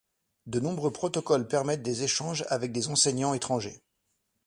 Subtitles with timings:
[0.47, 3.83] De nombreux protocoles permettent des échanges avec des enseignants étrangers.